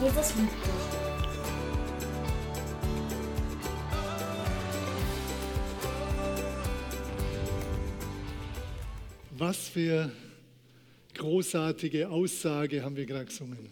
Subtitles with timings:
[0.00, 1.08] Jesus liebt dich.
[9.36, 10.12] Was für
[11.14, 13.70] großartige Aussage haben wir gerade gesungen.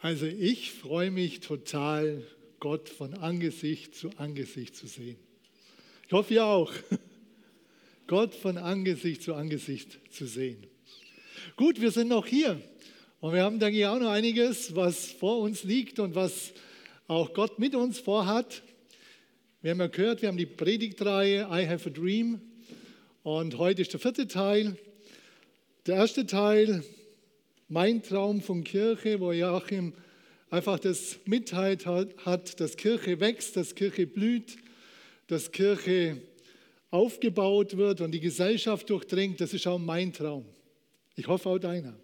[0.00, 2.22] Also ich freue mich total,
[2.60, 5.16] Gott von Angesicht zu Angesicht zu sehen.
[6.06, 6.72] Ich hoffe ihr auch.
[8.06, 10.64] Gott von Angesicht zu Angesicht zu sehen.
[11.56, 12.60] Gut, wir sind noch hier
[13.20, 16.52] und wir haben, denke ich, auch noch einiges, was vor uns liegt und was
[17.06, 18.62] auch Gott mit uns vorhat.
[19.60, 22.40] Wir haben ja gehört, wir haben die Predigtreihe I Have a Dream
[23.22, 24.78] und heute ist der vierte Teil.
[25.84, 26.82] Der erste Teil,
[27.68, 29.92] mein Traum von Kirche, wo Joachim
[30.48, 34.56] einfach das mitteilt hat, dass Kirche wächst, dass Kirche blüht,
[35.26, 36.22] dass Kirche
[36.90, 40.46] aufgebaut wird und die Gesellschaft durchdringt, das ist auch mein Traum.
[41.16, 41.94] Ich hoffe auch deiner.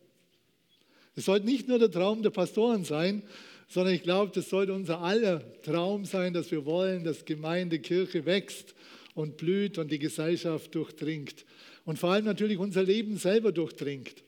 [1.17, 3.23] Es sollte nicht nur der Traum der Pastoren sein,
[3.69, 8.27] sondern ich glaube, das sollte unser aller Traum sein, dass wir wollen, dass Gemeinde, Kirche
[8.27, 8.75] wächst
[9.15, 11.45] und blüht und die Gesellschaft durchdringt.
[11.85, 14.23] Und vor allem natürlich unser Leben selber durchdringt.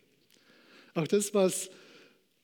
[0.95, 1.71] Auch das, was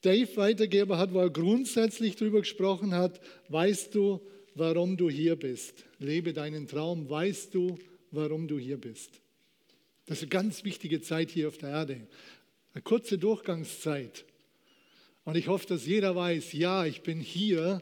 [0.01, 4.21] Dave weitergegeben hat, wo er grundsätzlich darüber gesprochen hat, weißt du,
[4.53, 5.83] warum du hier bist.
[5.99, 7.77] Lebe deinen Traum, weißt du,
[8.11, 9.09] warum du hier bist.
[10.05, 12.07] Das ist eine ganz wichtige Zeit hier auf der Erde.
[12.73, 14.25] Eine kurze Durchgangszeit.
[15.25, 17.81] Und ich hoffe, dass jeder weiß, ja, ich bin hier,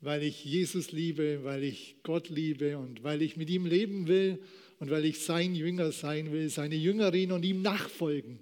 [0.00, 4.42] weil ich Jesus liebe, weil ich Gott liebe und weil ich mit ihm leben will
[4.80, 8.40] und weil ich sein Jünger sein will, seine Jüngerin und ihm nachfolgen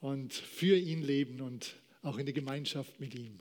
[0.00, 3.40] und für ihn leben und auch in der Gemeinschaft mit ihm.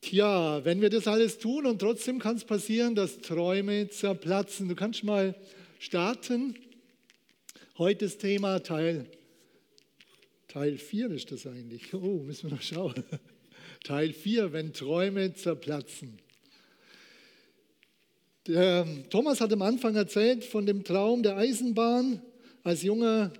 [0.00, 4.68] Tja, wenn wir das alles tun und trotzdem kann es passieren, dass Träume zerplatzen.
[4.68, 5.34] Du kannst mal
[5.78, 6.58] starten.
[7.76, 9.06] Heute das Thema Teil
[10.54, 11.92] Teil 4 ist das eigentlich.
[11.94, 12.94] Oh, müssen wir noch schauen.
[13.82, 16.20] Teil 4, wenn Träume zerplatzen.
[18.46, 22.22] Der Thomas hat am Anfang erzählt von dem Traum der Eisenbahn
[22.62, 23.32] als junger,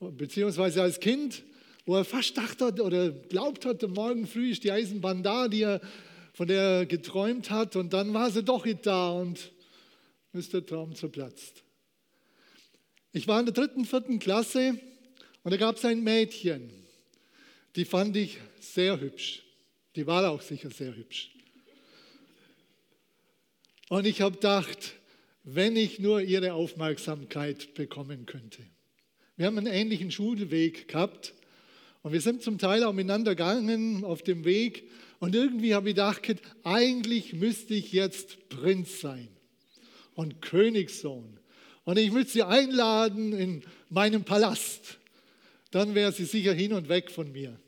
[0.00, 1.44] beziehungsweise als Kind,
[1.86, 5.80] wo er fast dachte oder glaubt hatte, morgen früh ist die Eisenbahn da, die er,
[6.34, 9.50] von der er geträumt hat, und dann war sie doch nicht da und
[10.34, 11.64] ist der Traum zerplatzt.
[13.12, 14.78] Ich war in der dritten, vierten Klasse
[15.48, 16.68] und da gab es ein Mädchen,
[17.74, 19.44] die fand ich sehr hübsch.
[19.96, 21.30] Die war auch sicher sehr hübsch.
[23.88, 24.92] Und ich habe gedacht,
[25.44, 28.62] wenn ich nur ihre Aufmerksamkeit bekommen könnte.
[29.38, 31.32] Wir haben einen ähnlichen Schulweg gehabt
[32.02, 34.90] und wir sind zum Teil auch miteinander gegangen auf dem Weg.
[35.18, 39.28] Und irgendwie habe ich gedacht, eigentlich müsste ich jetzt Prinz sein
[40.14, 41.40] und Königssohn.
[41.84, 44.97] Und ich müsste sie einladen in meinen Palast
[45.70, 47.58] dann wäre sie sicher hin und weg von mir.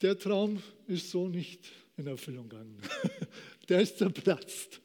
[0.00, 2.80] Der Traum ist so nicht in Erfüllung gegangen.
[3.68, 4.80] Der ist zerplatzt.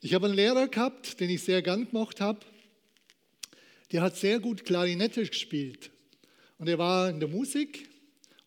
[0.00, 2.40] Ich habe einen Lehrer gehabt, den ich sehr gern gemacht habe.
[3.92, 5.90] Der hat sehr gut Klarinette gespielt.
[6.58, 7.88] Und er war in der Musik.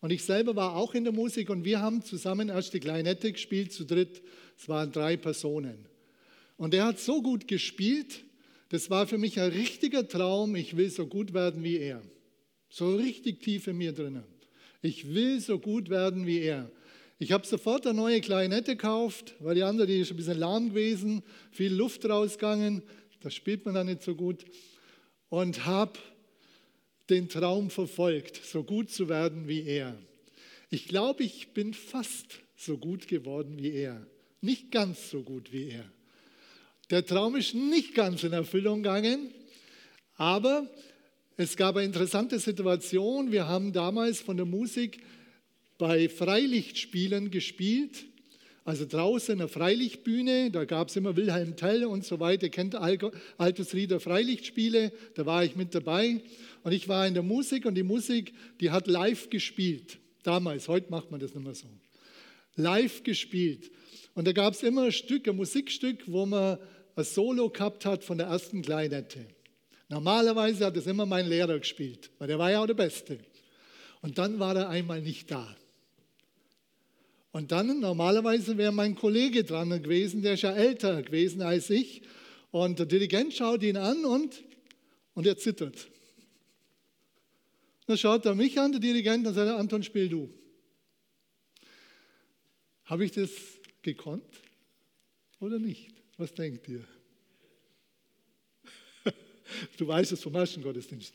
[0.00, 1.50] Und ich selber war auch in der Musik.
[1.50, 4.22] Und wir haben zusammen erst die Klarinette gespielt, zu dritt.
[4.56, 5.86] Es waren drei Personen.
[6.56, 8.24] Und er hat so gut gespielt,
[8.68, 10.54] das war für mich ein richtiger Traum.
[10.56, 12.02] Ich will so gut werden wie er.
[12.68, 14.24] So richtig tief in mir drinnen.
[14.82, 16.70] Ich will so gut werden wie er.
[17.18, 20.68] Ich habe sofort eine neue Klarinette gekauft, weil die andere, die ist ein bisschen lahm
[20.68, 22.82] gewesen, viel Luft rausgegangen,
[23.20, 24.44] das spielt man dann nicht so gut.
[25.28, 25.98] Und habe
[27.10, 29.98] den Traum verfolgt, so gut zu werden wie er.
[30.70, 34.06] Ich glaube, ich bin fast so gut geworden wie er.
[34.40, 35.90] Nicht ganz so gut wie er.
[36.90, 39.30] Der Traum ist nicht ganz in Erfüllung gegangen,
[40.16, 40.66] aber
[41.36, 43.30] es gab eine interessante Situation.
[43.30, 45.02] Wir haben damals von der Musik
[45.76, 48.06] bei Freilichtspielen gespielt,
[48.64, 52.50] also draußen in der Freilichtbühne, da gab es immer Wilhelm Tell und so weiter, Ihr
[52.50, 56.22] kennt Altusrieder Freilichtspiele, da war ich mit dabei.
[56.62, 60.90] Und ich war in der Musik und die Musik, die hat live gespielt, damals, heute
[60.90, 61.66] macht man das nicht mehr so,
[62.56, 63.70] live gespielt.
[64.14, 66.58] Und da gab es immer ein Stück, ein Musikstück, wo man
[66.98, 69.26] ein Solo gehabt hat von der ersten Kleinette.
[69.88, 73.18] Normalerweise hat es immer mein Lehrer gespielt, weil der war ja auch der Beste.
[74.02, 75.56] Und dann war er einmal nicht da.
[77.30, 82.02] Und dann normalerweise wäre mein Kollege dran gewesen, der ist ja älter gewesen als ich.
[82.50, 84.42] Und der Dirigent schaut ihn an und,
[85.14, 85.88] und er zittert.
[87.86, 90.30] Dann schaut er mich an, der Dirigent, und sagt, Anton, spiel du.
[92.84, 93.30] Habe ich das
[93.82, 94.42] gekonnt
[95.40, 95.97] oder nicht?
[96.18, 96.84] Was denkt ihr?
[99.78, 101.14] Du weißt es vom ersten Gottesdienst.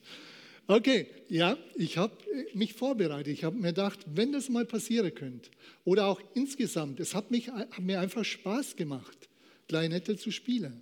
[0.66, 2.16] Okay, ja, ich habe
[2.54, 3.34] mich vorbereitet.
[3.34, 5.52] Ich habe mir gedacht, wenn das mal passieren könnte,
[5.84, 9.30] oder auch insgesamt, es hat, mich, hat mir einfach Spaß gemacht,
[9.68, 10.82] Klarinette zu spielen.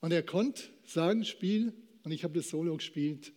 [0.00, 1.72] Und er konnte sagen, spiel,
[2.04, 3.32] und ich habe das Solo gespielt.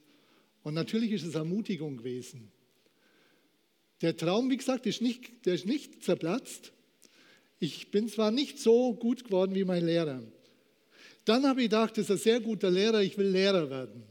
[0.62, 2.52] Und natürlich ist es Ermutigung gewesen.
[4.02, 6.74] Der Traum, wie gesagt, ist nicht, der ist nicht zerplatzt.
[7.62, 10.24] Ich bin zwar nicht so gut geworden wie mein Lehrer.
[11.26, 14.04] Dann habe ich gedacht, das ist ein sehr guter Lehrer, ich will Lehrer werden.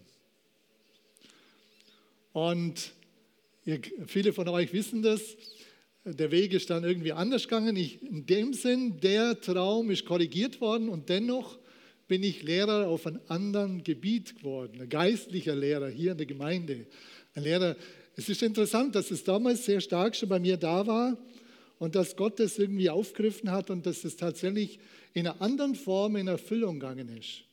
[2.35, 2.93] Und
[3.65, 5.23] ihr, viele von euch wissen das,
[6.05, 7.75] der Weg ist dann irgendwie anders gegangen.
[7.77, 11.59] Ich, in dem Sinn, der Traum ist korrigiert worden und dennoch
[12.07, 16.87] bin ich Lehrer auf einem anderen Gebiet geworden, ein geistlicher Lehrer hier in der Gemeinde.
[17.35, 17.77] Ein Lehrer.
[18.15, 21.17] Es ist interessant, dass es damals sehr stark schon bei mir da war
[21.79, 24.79] und dass Gott das irgendwie aufgegriffen hat und dass es tatsächlich
[25.15, 27.45] in einer anderen Form in Erfüllung gegangen ist.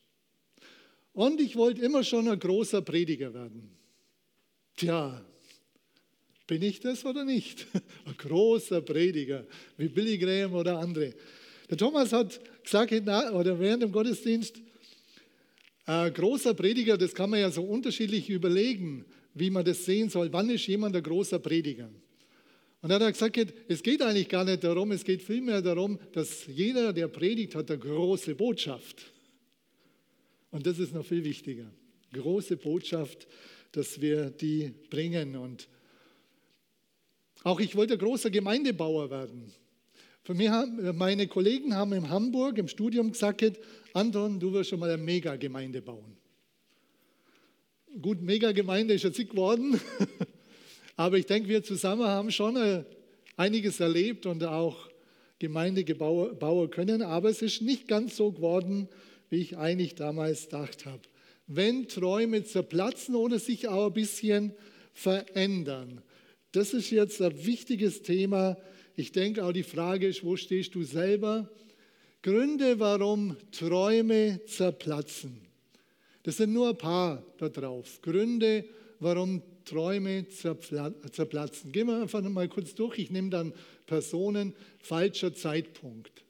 [1.14, 3.70] Und ich wollte immer schon ein großer Prediger werden.
[4.76, 5.24] Tja,
[6.48, 7.66] bin ich das oder nicht?
[8.06, 9.46] Ein großer Prediger,
[9.78, 11.14] wie Billy Graham oder andere.
[11.70, 14.62] Der Thomas hat gesagt, oder während dem Gottesdienst,
[15.88, 20.34] ein großer Prediger, das kann man ja so unterschiedlich überlegen, wie man das sehen soll.
[20.34, 21.90] Wann ist jemand ein großer Prediger?
[22.82, 26.00] Und dann hat er gesagt, es geht eigentlich gar nicht darum, es geht vielmehr darum,
[26.14, 29.12] dass jeder, der predigt, hat eine große Botschaft.
[30.52, 31.72] Und das ist noch viel wichtiger.
[32.14, 33.28] Große Botschaft,
[33.72, 35.36] dass wir die bringen.
[35.36, 35.68] Und
[37.44, 39.52] auch ich wollte großer Gemeindebauer werden.
[40.24, 40.50] Für mich
[40.94, 43.60] meine Kollegen haben in Hamburg im Studium gesagt,
[43.94, 46.18] Anton, du wirst schon mal eine Megagemeinde bauen.
[48.02, 49.80] Gut, Megagemeinde ist jetzt nicht geworden,
[50.96, 52.84] aber ich denke, wir zusammen haben schon äh,
[53.38, 54.90] einiges erlebt und auch
[55.40, 58.88] Gemeinde bauen können, aber es ist nicht ganz so geworden,
[59.30, 61.02] wie ich eigentlich damals gedacht habe.
[61.48, 64.54] Wenn Träume zerplatzen oder sich auch ein bisschen
[64.94, 66.02] verändern.
[66.54, 68.58] Das ist jetzt ein wichtiges Thema,
[68.96, 71.50] ich denke auch die Frage ist, wo stehst du selber?
[72.22, 75.42] Gründe, warum Träume zerplatzen.
[76.24, 78.02] Das sind nur ein paar da drauf.
[78.02, 78.66] Gründe,
[79.00, 81.72] warum Träume zerplatzen.
[81.72, 82.98] Gehen wir einfach mal kurz durch.
[83.00, 83.54] Ich nehme dann
[83.86, 86.24] Personen, falscher Zeitpunkt.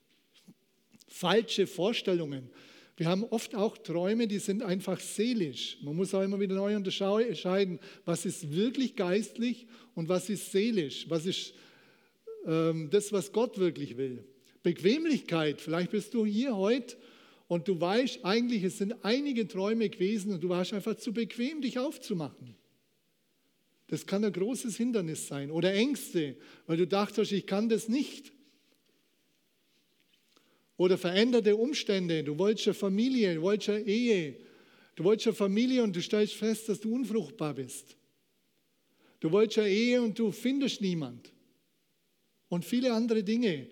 [1.07, 2.49] Falsche Vorstellungen.
[2.97, 5.77] Wir haben oft auch Träume, die sind einfach seelisch.
[5.81, 11.09] Man muss auch immer wieder neu unterscheiden, was ist wirklich geistlich und was ist seelisch,
[11.09, 11.53] was ist
[12.45, 14.23] ähm, das, was Gott wirklich will.
[14.63, 16.95] Bequemlichkeit, vielleicht bist du hier heute
[17.47, 21.61] und du weißt eigentlich, es sind einige Träume gewesen und du warst einfach zu bequem,
[21.61, 22.55] dich aufzumachen.
[23.87, 25.51] Das kann ein großes Hindernis sein.
[25.51, 28.31] Oder Ängste, weil du dachtest, ich kann das nicht.
[30.77, 32.23] Oder veränderte Umstände.
[32.23, 34.37] Du wolltest eine Familie, du wolltest eine Ehe.
[34.95, 37.95] Du wolltest eine Familie und du stellst fest, dass du unfruchtbar bist.
[39.19, 41.31] Du wolltest eine Ehe und du findest niemand
[42.49, 43.67] und viele andere Dinge.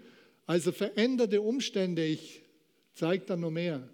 [0.45, 2.43] Also veränderte Umstände, ich
[2.93, 3.89] zeige dann noch mehr.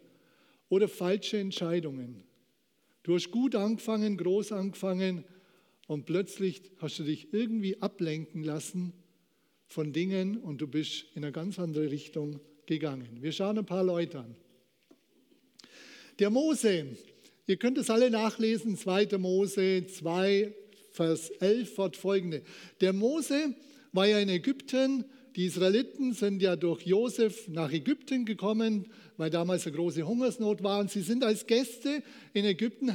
[0.67, 2.23] Oder falsche Entscheidungen.
[3.03, 5.23] Du hast gut angefangen, groß angefangen
[5.89, 8.93] und plötzlich hast du dich irgendwie ablenken lassen
[9.65, 13.07] von Dingen und du bist in eine ganz andere Richtung gegangen.
[13.21, 14.35] Wir schauen ein paar Leute an.
[16.19, 16.85] Der Mose,
[17.47, 19.17] ihr könnt es alle nachlesen, 2.
[19.17, 20.53] Mose 2,
[20.91, 22.43] Vers 11 fortfolgende.
[22.81, 23.55] Der Mose
[23.91, 25.05] war ja in Ägypten.
[25.35, 30.81] Die Israeliten sind ja durch Josef nach Ägypten gekommen, weil damals eine große Hungersnot war.
[30.81, 32.03] Und sie sind als Gäste
[32.33, 32.91] in Ägypten,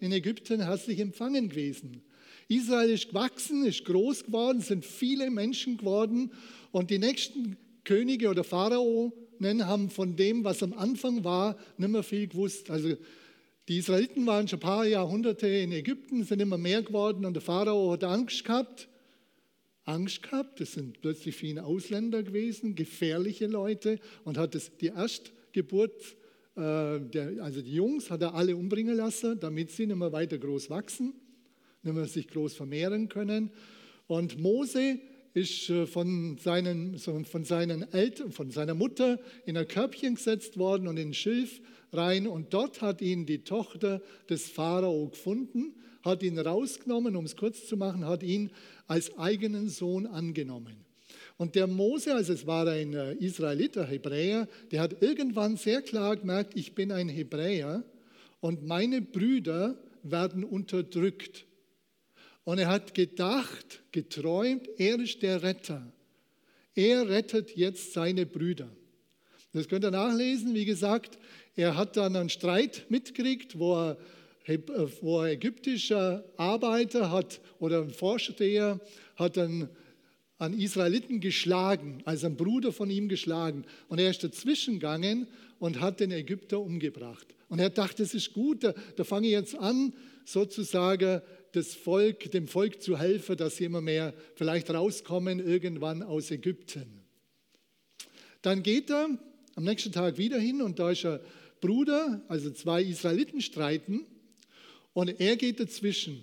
[0.00, 2.04] in Ägypten herzlich empfangen gewesen.
[2.48, 6.32] Israel ist gewachsen, ist groß geworden, sind viele Menschen geworden.
[6.72, 12.02] Und die nächsten Könige oder Pharaonen haben von dem, was am Anfang war, nicht mehr
[12.02, 12.70] viel gewusst.
[12.70, 12.96] Also
[13.68, 17.42] die Israeliten waren schon ein paar Jahrhunderte in Ägypten, sind immer mehr geworden und der
[17.42, 18.88] Pharao hat Angst gehabt
[19.88, 20.60] Angst gehabt.
[20.60, 26.16] Das sind plötzlich viele Ausländer gewesen, gefährliche Leute und hat das, die Erstgeburt,
[26.56, 30.70] äh, also die Jungs, hat er alle umbringen lassen, damit sie nicht mehr weiter groß
[30.70, 31.14] wachsen,
[31.82, 33.50] nicht mehr sich groß vermehren können.
[34.06, 34.98] Und Mose
[35.34, 40.88] ist äh, von seinen, von seinen Eltern, von seiner Mutter in ein Körbchen gesetzt worden
[40.88, 41.60] und in Schilf
[41.92, 42.26] rein.
[42.26, 47.66] Und dort hat ihn die Tochter des Pharao gefunden hat ihn rausgenommen, um es kurz
[47.66, 48.50] zu machen, hat ihn
[48.86, 50.76] als eigenen Sohn angenommen.
[51.36, 56.16] Und der Mose, also es war ein äh, Israeliter, Hebräer, der hat irgendwann sehr klar
[56.16, 57.84] gemerkt, ich bin ein Hebräer
[58.40, 61.46] und meine Brüder werden unterdrückt.
[62.48, 65.92] Und er hat gedacht, geträumt, er ist der Retter.
[66.74, 68.70] Er rettet jetzt seine Brüder.
[69.52, 70.54] Das könnt ihr nachlesen.
[70.54, 71.18] Wie gesagt,
[71.56, 73.98] er hat dann einen Streit mitgekriegt, wo er
[75.02, 78.80] wo ein ägyptischer Arbeiter hat oder ein Vorsteher
[79.16, 79.68] hat dann
[80.38, 83.66] an Israeliten geschlagen, also ein Bruder von ihm geschlagen.
[83.88, 85.26] Und er ist dazwischen gegangen
[85.58, 87.26] und hat den Ägypter umgebracht.
[87.50, 89.92] Und er dachte, das ist gut, da, da fange ich jetzt an,
[90.24, 91.20] sozusagen
[91.52, 97.02] das Volk, dem Volk zu helfen, dass sie immer mehr vielleicht rauskommen irgendwann aus Ägypten.
[98.42, 99.08] Dann geht er
[99.54, 101.20] am nächsten Tag wieder hin und da ist ein
[101.60, 104.06] Bruder, also zwei Israeliten streiten
[104.92, 106.22] und er geht dazwischen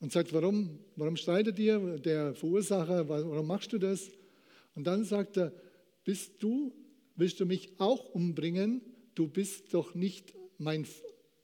[0.00, 4.10] und sagt, warum, warum streitet ihr, der Verursacher, warum machst du das?
[4.74, 5.52] Und dann sagt er,
[6.04, 6.72] bist du,
[7.16, 8.82] willst du mich auch umbringen?
[9.14, 10.86] Du bist doch nicht mein,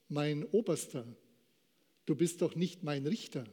[0.09, 1.07] mein Oberster.
[2.07, 3.45] Du bist doch nicht mein Richter.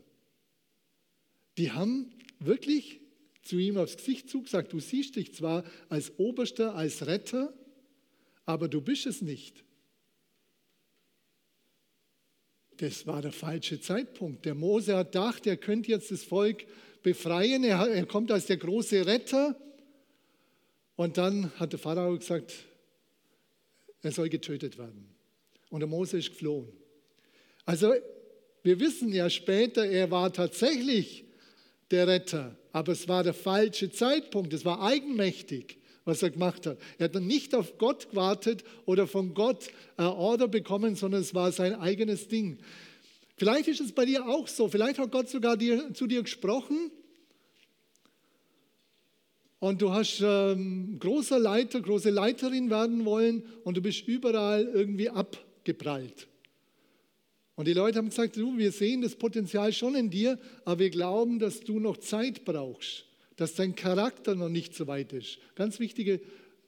[1.57, 3.01] Die haben wirklich
[3.41, 7.53] zu ihm aufs Gesicht zugesagt, du siehst dich zwar als Oberster, als Retter,
[8.45, 9.63] aber du bist es nicht.
[12.77, 14.45] Das war der falsche Zeitpunkt.
[14.45, 16.65] Der Mose hat gedacht, er könnte jetzt das Volk
[17.03, 17.63] befreien.
[17.63, 19.55] Er, kommt als der große Retter.
[20.95, 22.53] Und dann hat der Pharao gesagt,
[24.01, 25.07] er soll getötet werden.
[25.69, 26.67] Und der Mose ist geflohen.
[27.65, 27.93] Also
[28.63, 31.25] wir wissen ja später, er war tatsächlich
[31.91, 36.77] der Retter, aber es war der falsche Zeitpunkt, es war eigenmächtig, was er gemacht hat.
[36.97, 41.75] Er hat nicht auf Gott gewartet oder von Gott Order bekommen, sondern es war sein
[41.75, 42.57] eigenes Ding.
[43.35, 46.91] Vielleicht ist es bei dir auch so, vielleicht hat Gott sogar dir, zu dir gesprochen
[49.59, 55.09] und du hast ähm, großer Leiter, große Leiterin werden wollen und du bist überall irgendwie
[55.09, 56.27] abgeprallt.
[57.55, 60.89] Und die Leute haben gesagt, du, wir sehen das Potenzial schon in dir, aber wir
[60.89, 63.05] glauben, dass du noch Zeit brauchst,
[63.35, 65.37] dass dein Charakter noch nicht so weit ist.
[65.55, 66.19] Ganz wichtige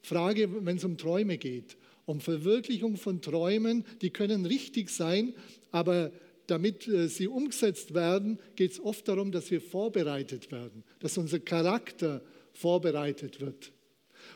[0.01, 1.77] Frage, wenn es um Träume geht.
[2.06, 5.34] Um Verwirklichung von Träumen, die können richtig sein,
[5.72, 6.12] aber
[6.46, 11.39] damit äh, sie umgesetzt werden, geht es oft darum, dass wir vorbereitet werden, dass unser
[11.39, 12.22] Charakter
[12.54, 13.72] vorbereitet wird.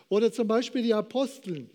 [0.09, 1.69] Oder zum Beispiel die Apostel.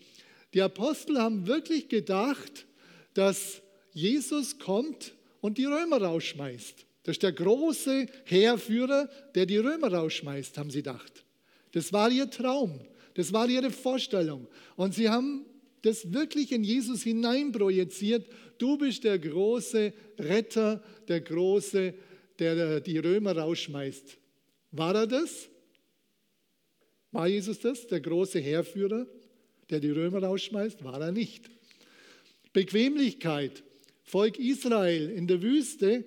[0.53, 2.65] Die Apostel haben wirklich gedacht,
[3.13, 3.61] dass
[3.95, 6.85] Jesus kommt und die Römer rausschmeißt.
[7.03, 11.23] Das ist der große Heerführer, der die Römer rausschmeißt, haben sie gedacht.
[11.71, 12.81] Das war ihr Traum,
[13.13, 14.47] das war ihre Vorstellung.
[14.75, 15.45] Und sie haben
[15.81, 18.27] das wirklich in Jesus hineinprojiziert.
[18.57, 21.93] Du bist der große Retter, der große,
[22.37, 24.17] der die Römer rausschmeißt.
[24.71, 25.47] War er das?
[27.13, 29.07] War Jesus das, der große Heerführer,
[29.69, 30.83] der die Römer rausschmeißt?
[30.83, 31.49] War er nicht.
[32.51, 33.63] Bequemlichkeit.
[34.05, 36.05] Volk Israel in der Wüste,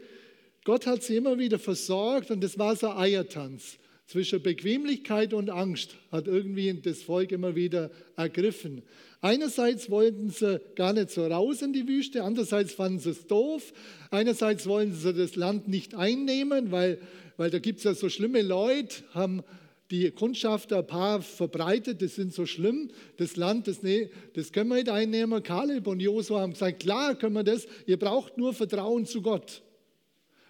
[0.65, 3.79] Gott hat sie immer wieder versorgt und das war so ein Eiertanz.
[4.07, 8.83] Zwischen Bequemlichkeit und Angst hat irgendwie das Volk immer wieder ergriffen.
[9.21, 13.73] Einerseits wollten sie gar nicht so raus in die Wüste, andererseits fanden sie es doof.
[14.11, 17.01] Einerseits wollten sie das Land nicht einnehmen, weil,
[17.37, 19.43] weil da gibt es ja so schlimme Leute, haben
[19.91, 24.69] die Kundschafter ein paar verbreitet, das sind so schlimm, das Land, das, nee, das können
[24.69, 25.43] wir nicht einnehmen.
[25.43, 29.63] Kaleb und Josua haben gesagt, klar können wir das, ihr braucht nur Vertrauen zu Gott.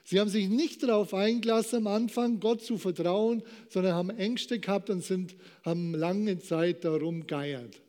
[0.03, 4.89] Sie haben sich nicht darauf eingelassen, am Anfang Gott zu vertrauen, sondern haben Ängste gehabt
[4.89, 7.81] und sind, haben lange Zeit darum geiert.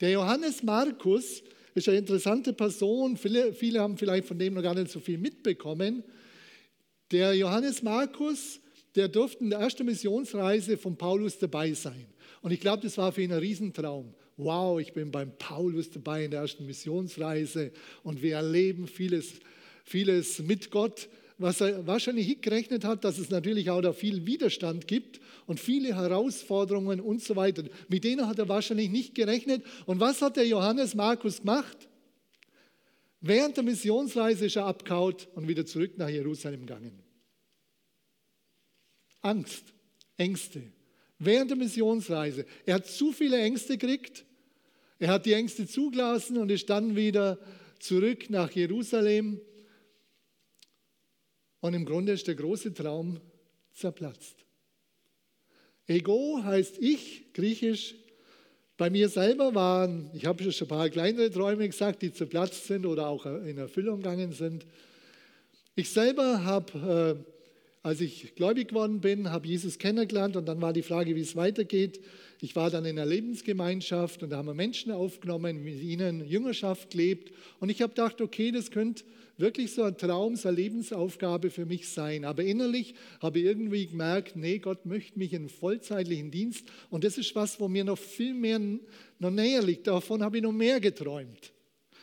[0.00, 1.42] Der Johannes Markus
[1.74, 3.16] ist eine interessante Person.
[3.16, 6.04] Viele, viele haben vielleicht von dem noch gar nicht so viel mitbekommen.
[7.10, 8.60] Der Johannes Markus
[8.94, 12.06] der durfte in der ersten Missionsreise von Paulus dabei sein.
[12.42, 14.14] Und ich glaube, das war für ihn ein Riesentraum.
[14.36, 17.70] Wow, ich bin beim Paulus dabei in der ersten Missionsreise
[18.02, 19.34] und wir erleben vieles,
[19.84, 21.08] vieles mit Gott.
[21.38, 25.94] Was er wahrscheinlich gerechnet hat, dass es natürlich auch da viel Widerstand gibt und viele
[25.96, 27.64] Herausforderungen und so weiter.
[27.88, 29.64] Mit denen hat er wahrscheinlich nicht gerechnet.
[29.86, 31.88] Und was hat der Johannes Markus gemacht?
[33.20, 37.02] Während der Missionsreise ist er abgehaut und wieder zurück nach Jerusalem gegangen.
[39.22, 39.64] Angst,
[40.16, 40.62] Ängste.
[41.18, 42.44] Während der Missionsreise.
[42.66, 44.24] Er hat zu viele Ängste gekriegt.
[44.98, 47.38] Er hat die Ängste zugelassen und ist dann wieder
[47.78, 49.40] zurück nach Jerusalem.
[51.60, 53.20] Und im Grunde ist der große Traum
[53.72, 54.44] zerplatzt.
[55.86, 57.94] Ego heißt ich, griechisch.
[58.76, 62.84] Bei mir selber waren, ich habe schon ein paar kleinere Träume gesagt, die zerplatzt sind
[62.84, 64.66] oder auch in Erfüllung gegangen sind.
[65.74, 67.31] Ich selber habe äh,
[67.82, 71.34] als ich gläubig geworden bin, habe Jesus kennengelernt und dann war die Frage, wie es
[71.34, 72.00] weitergeht.
[72.40, 76.90] Ich war dann in einer Lebensgemeinschaft und da haben wir Menschen aufgenommen, mit ihnen Jüngerschaft
[76.90, 79.02] gelebt und ich habe gedacht, okay, das könnte
[79.36, 82.24] wirklich so ein Traum, so eine Lebensaufgabe für mich sein.
[82.24, 87.18] Aber innerlich habe ich irgendwie gemerkt, nee, Gott möchte mich in vollzeitlichen Dienst und das
[87.18, 88.60] ist was, wo mir noch viel mehr,
[89.18, 89.88] noch näher liegt.
[89.88, 91.52] Davon habe ich noch mehr geträumt.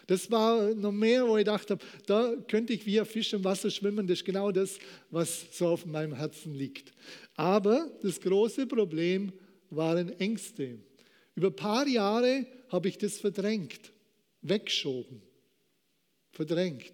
[0.10, 3.70] Das war noch mehr, wo ich dachte, da könnte ich wie ein Fisch im Wasser
[3.70, 4.08] schwimmen.
[4.08, 4.80] Das ist genau das,
[5.12, 6.92] was so auf meinem Herzen liegt.
[7.36, 9.32] Aber das große Problem
[9.70, 10.80] waren Ängste.
[11.36, 13.94] Über ein paar Jahre habe ich das verdrängt,
[14.42, 15.22] weggeschoben,
[16.32, 16.94] verdrängt.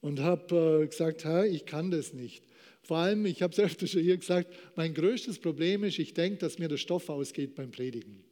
[0.00, 2.42] Und habe äh, gesagt, ich kann das nicht.
[2.80, 6.38] Vor allem, ich habe es öfter schon hier gesagt, mein größtes Problem ist, ich denke,
[6.38, 8.24] dass mir der Stoff ausgeht beim Predigen.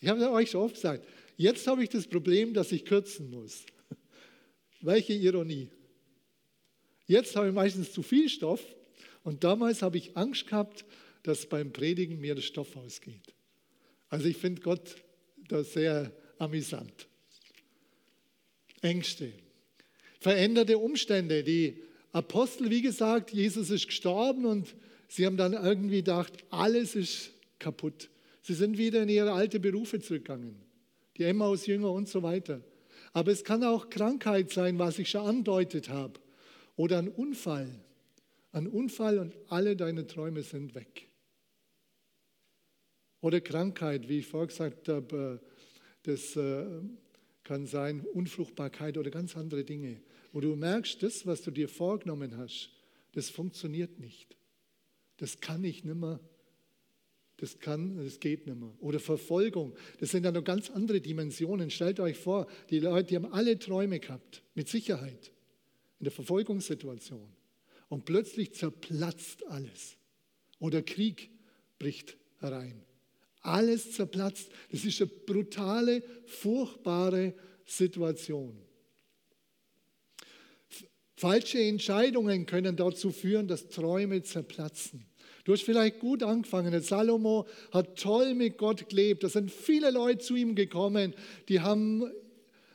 [0.00, 3.64] Ich habe euch schon oft gesagt, jetzt habe ich das Problem, dass ich kürzen muss.
[4.80, 5.70] Welche Ironie.
[7.06, 8.62] Jetzt habe ich meistens zu viel Stoff
[9.22, 10.84] und damals habe ich Angst gehabt,
[11.22, 13.34] dass beim Predigen mir der Stoff ausgeht.
[14.08, 14.96] Also ich finde Gott
[15.48, 17.08] da sehr amüsant.
[18.80, 19.32] Ängste,
[20.20, 24.74] veränderte Umstände, die Apostel, wie gesagt, Jesus ist gestorben und
[25.08, 28.10] sie haben dann irgendwie gedacht, alles ist kaputt.
[28.42, 30.63] Sie sind wieder in ihre alte Berufe zurückgegangen.
[31.16, 32.60] Die Emmaus-Jünger und so weiter.
[33.12, 36.20] Aber es kann auch Krankheit sein, was ich schon andeutet habe.
[36.76, 37.68] Oder ein Unfall.
[38.52, 41.08] Ein Unfall und alle deine Träume sind weg.
[43.20, 45.40] Oder Krankheit, wie ich vorher gesagt habe,
[46.02, 46.64] das äh,
[47.42, 50.00] kann sein Unfruchtbarkeit oder ganz andere Dinge
[50.34, 52.68] wo du merkst, das, was du dir vorgenommen hast,
[53.12, 54.36] das funktioniert nicht.
[55.18, 56.18] Das kann ich nicht mehr.
[57.44, 58.72] Das kann, das geht nicht mehr.
[58.80, 59.74] Oder Verfolgung.
[60.00, 61.68] Das sind dann noch ganz andere Dimensionen.
[61.68, 65.30] Stellt euch vor, die Leute, die haben alle Träume gehabt, mit Sicherheit,
[65.98, 67.28] in der Verfolgungssituation.
[67.90, 69.98] Und plötzlich zerplatzt alles.
[70.58, 71.28] Oder Krieg
[71.78, 72.80] bricht herein.
[73.42, 74.50] Alles zerplatzt.
[74.72, 77.34] Das ist eine brutale, furchtbare
[77.66, 78.56] Situation.
[81.14, 85.04] Falsche Entscheidungen können dazu führen, dass Träume zerplatzen.
[85.44, 86.80] Du hast vielleicht gut angefangen.
[86.80, 89.24] Salomo hat toll mit Gott gelebt.
[89.24, 91.14] Da sind viele Leute zu ihm gekommen,
[91.48, 92.10] die haben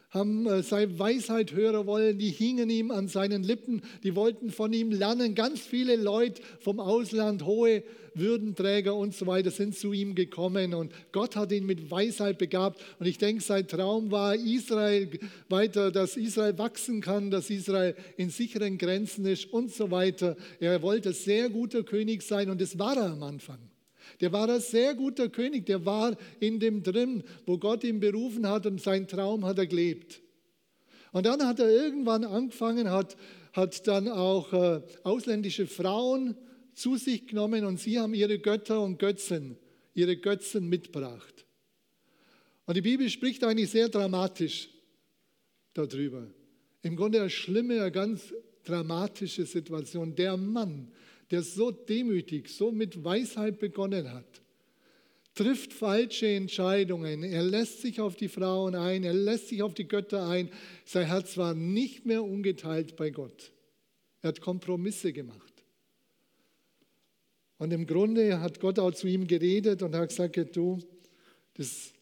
[0.10, 4.74] haben äh, seine Weisheit hören wollen, die hingen ihm an seinen Lippen, die wollten von
[4.74, 5.36] ihm lernen.
[5.36, 7.84] Ganz viele Leute vom Ausland, hohe
[8.15, 12.82] Würdenträger und so weiter sind zu ihm gekommen und Gott hat ihn mit Weisheit begabt.
[13.00, 15.10] Und ich denke, sein Traum war Israel
[15.48, 20.36] weiter, dass Israel wachsen kann, dass Israel in sicheren Grenzen ist und so weiter.
[20.60, 23.68] Er wollte sehr guter König sein und das war er am Anfang.
[24.21, 28.47] Der war ein sehr guter König, der war in dem drin, wo Gott ihn berufen
[28.47, 30.21] hat und sein Traum hat er gelebt.
[31.12, 33.15] Und dann hat er irgendwann angefangen, hat,
[33.53, 36.36] hat dann auch äh, ausländische Frauen
[36.73, 39.58] zu sich genommen und sie haben ihre Götter und Götzen,
[39.93, 41.45] ihre Götzen mitgebracht.
[42.65, 44.69] Und die Bibel spricht eigentlich sehr dramatisch
[45.73, 46.27] darüber.
[46.82, 50.15] Im Grunde eine schlimme, eine ganz dramatische Situation.
[50.15, 50.91] Der Mann,
[51.32, 54.42] der so demütig, so mit Weisheit begonnen hat,
[55.36, 57.24] trifft falsche Entscheidungen.
[57.24, 60.50] Er lässt sich auf die Frauen ein, er lässt sich auf die Götter ein.
[60.86, 63.52] Sein Herz war nicht mehr ungeteilt bei Gott.
[64.22, 65.63] Er hat Kompromisse gemacht.
[67.58, 70.80] Und im Grunde hat Gott auch zu ihm geredet und hat gesagt, du,
[71.54, 71.94] das,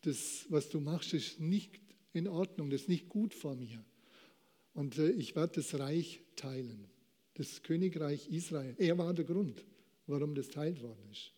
[0.00, 1.78] das, was du machst, ist nicht
[2.12, 3.84] in Ordnung, das ist nicht gut vor mir.
[4.74, 6.91] Und äh, ich werde das Reich teilen
[7.34, 8.74] das Königreich Israel.
[8.78, 9.64] Er war der Grund,
[10.06, 11.32] warum das teilt worden ist.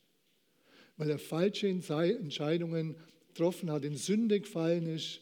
[0.97, 2.97] Weil er falsche Entscheidungen
[3.29, 5.21] getroffen hat, in Sünde gefallen ist.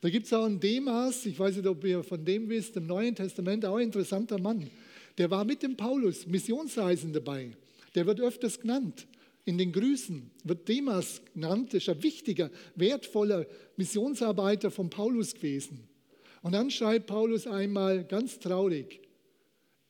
[0.00, 2.86] Da gibt es auch einen Demas, ich weiß nicht, ob ihr von dem wisst, im
[2.86, 4.70] Neuen Testament auch ein interessanter Mann.
[5.18, 7.50] Der war mit dem Paulus Missionsreisen dabei.
[7.94, 9.06] Der wird öfters genannt.
[9.44, 15.86] In den Grüßen wird Demas genannt, ist ein wichtiger, wertvoller Missionsarbeiter von Paulus gewesen.
[16.42, 19.00] Und dann schreibt Paulus einmal ganz traurig,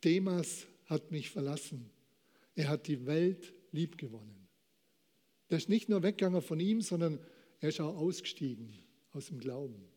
[0.05, 1.91] Demas hat mich verlassen.
[2.55, 4.49] Er hat die Welt liebgewonnen.
[5.51, 7.19] Der ist nicht nur weggegangen von ihm, sondern
[7.61, 8.75] er ist auch ausgestiegen
[9.13, 9.89] aus dem Glauben,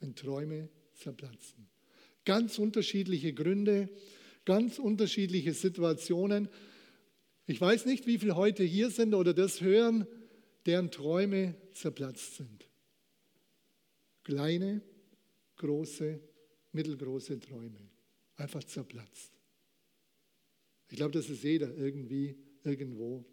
[0.00, 1.68] wenn Träume zerplatzen.
[2.24, 3.88] Ganz unterschiedliche Gründe,
[4.44, 6.48] ganz unterschiedliche Situationen.
[7.46, 10.06] Ich weiß nicht, wie viele heute hier sind oder das hören,
[10.66, 12.68] deren Träume zerplatzt sind.
[14.22, 14.80] Kleine,
[15.56, 16.20] große,
[16.72, 17.94] mittelgroße Träume
[18.36, 19.32] einfach zerplatzt.
[20.90, 23.24] Ich glaube, dass es jeder irgendwie, irgendwo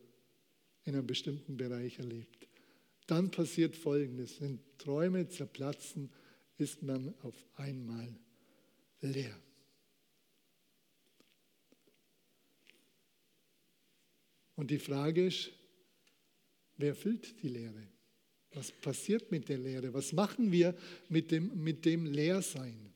[0.84, 2.48] in einem bestimmten Bereich erlebt.
[3.08, 4.42] Dann passiert Folgendes.
[4.42, 6.10] Wenn Träume zerplatzen,
[6.58, 8.16] ist man auf einmal
[9.02, 9.38] leer.
[14.56, 15.52] Und die Frage ist,
[16.78, 17.88] wer füllt die Leere?
[18.54, 19.94] Was passiert mit der Leere?
[19.94, 20.76] Was machen wir
[21.10, 22.94] mit dem, mit dem Leersein?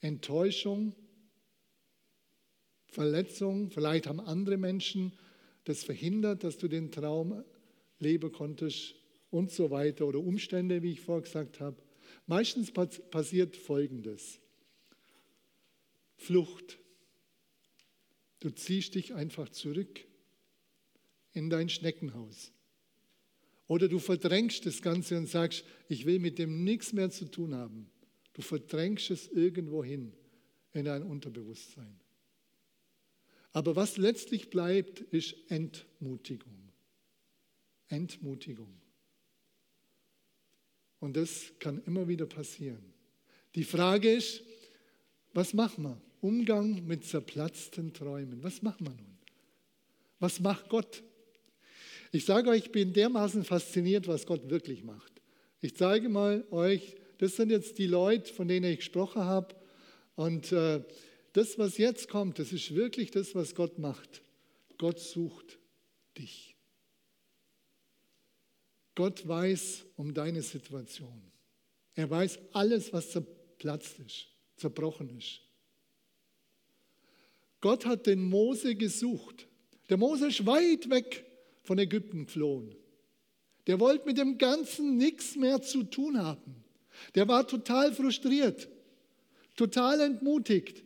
[0.00, 0.94] Enttäuschung,
[2.94, 5.12] Verletzung, vielleicht haben andere Menschen
[5.64, 7.42] das verhindert, dass du den Traum
[7.98, 8.94] leben konntest
[9.30, 11.76] und so weiter oder Umstände, wie ich vorher gesagt habe.
[12.26, 14.38] Meistens passiert Folgendes.
[16.16, 16.78] Flucht.
[18.38, 20.06] Du ziehst dich einfach zurück
[21.32, 22.52] in dein Schneckenhaus.
[23.66, 27.54] Oder du verdrängst das Ganze und sagst, ich will mit dem nichts mehr zu tun
[27.54, 27.90] haben.
[28.34, 30.12] Du verdrängst es irgendwo hin
[30.72, 32.03] in dein Unterbewusstsein.
[33.54, 36.52] Aber was letztlich bleibt, ist Entmutigung.
[37.88, 38.74] Entmutigung.
[40.98, 42.82] Und das kann immer wieder passieren.
[43.54, 44.42] Die Frage ist,
[45.32, 46.00] was machen wir?
[46.20, 48.42] Umgang mit zerplatzten Träumen.
[48.42, 49.18] Was machen wir nun?
[50.18, 51.04] Was macht Gott?
[52.10, 55.12] Ich sage euch, ich bin dermaßen fasziniert, was Gott wirklich macht.
[55.60, 59.54] Ich zeige mal euch, das sind jetzt die Leute, von denen ich gesprochen habe.
[60.16, 60.82] Und äh,
[61.34, 64.22] das, was jetzt kommt, das ist wirklich das, was Gott macht.
[64.78, 65.58] Gott sucht
[66.16, 66.56] dich.
[68.94, 71.20] Gott weiß um deine Situation.
[71.96, 75.40] Er weiß alles, was zerplatzt ist, zerbrochen ist.
[77.60, 79.48] Gott hat den Mose gesucht.
[79.88, 81.24] Der Mose ist weit weg
[81.64, 82.76] von Ägypten geflohen.
[83.66, 86.62] Der wollte mit dem Ganzen nichts mehr zu tun haben.
[87.16, 88.68] Der war total frustriert,
[89.56, 90.83] total entmutigt.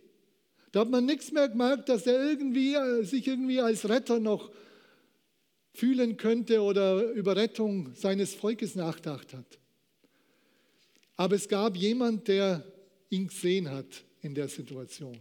[0.78, 4.52] Da hat man nichts mehr gemerkt, dass er irgendwie, äh, sich irgendwie als Retter noch
[5.74, 9.58] fühlen könnte oder über Rettung seines Volkes nachgedacht hat.
[11.16, 12.64] Aber es gab jemand, der
[13.10, 15.18] ihn gesehen hat in der Situation.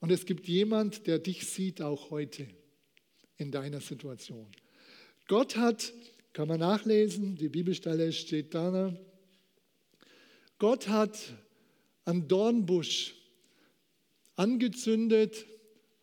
[0.00, 2.46] Und es gibt jemand, der dich sieht auch heute
[3.38, 4.48] in deiner Situation.
[5.26, 5.90] Gott hat,
[6.34, 8.94] kann man nachlesen, die Bibelstelle steht da,
[10.58, 11.18] Gott hat
[12.04, 13.23] einen Dornbusch
[14.36, 15.46] angezündet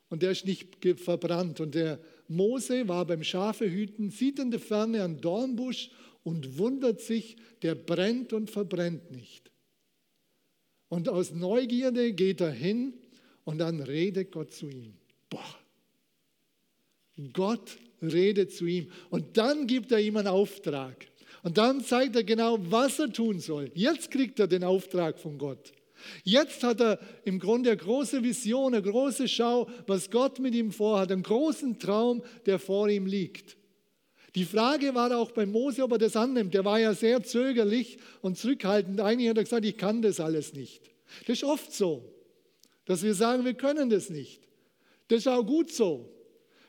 [0.10, 1.60] und der ist nicht verbrannt.
[1.60, 5.90] Und der Mose war beim Schafehüten, sieht in der Ferne einen Dornbusch
[6.24, 9.52] und wundert sich, der brennt und verbrennt nicht.
[10.90, 12.94] Und aus Neugierde geht er hin
[13.46, 14.94] und dann redet Gott zu ihm.
[15.30, 15.56] Boah.
[17.34, 18.92] Gott redet zu ihm.
[19.10, 21.08] Und dann gibt er ihm einen Auftrag.
[21.44, 23.72] Und dann zeigt er genau, was er tun soll.
[23.74, 25.72] Jetzt kriegt er den Auftrag von Gott.
[26.24, 30.72] Jetzt hat er im Grunde eine große Vision, eine große Schau, was Gott mit ihm
[30.72, 33.58] vorhat, einen großen Traum, der vor ihm liegt.
[34.36, 36.54] Die Frage war auch bei Mose, ob er das annimmt.
[36.54, 39.02] Der war ja sehr zögerlich und zurückhaltend.
[39.02, 40.82] Eigentlich hat er gesagt, ich kann das alles nicht.
[41.28, 42.12] Das ist oft so
[42.86, 44.42] dass wir sagen, wir können das nicht.
[45.08, 46.12] Das ist auch gut so,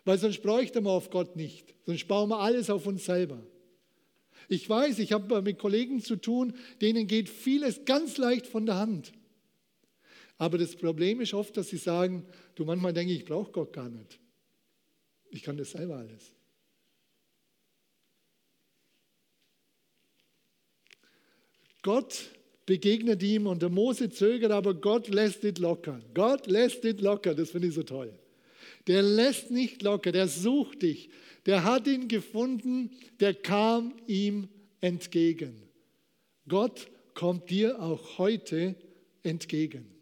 [0.05, 3.45] weil sonst bräuchten wir auf Gott nicht, sonst bauen wir alles auf uns selber.
[4.49, 8.77] Ich weiß, ich habe mit Kollegen zu tun, denen geht vieles ganz leicht von der
[8.77, 9.13] Hand.
[10.43, 12.27] Aber das Problem ist oft, dass sie sagen,
[12.57, 14.19] du manchmal denke ich, ich brauche Gott gar nicht.
[15.31, 16.35] Ich kann das selber alles.
[21.83, 22.33] Gott
[22.67, 26.01] begegnet ihm und der Mose zögert, aber Gott lässt es locker.
[26.13, 28.13] Gott lässt es locker, das finde ich so toll.
[28.89, 31.09] Der lässt nicht locker, der sucht dich.
[31.47, 34.49] Der hat ihn gefunden, der kam ihm
[34.81, 35.63] entgegen.
[36.49, 38.75] Gott kommt dir auch heute
[39.23, 40.02] entgegen.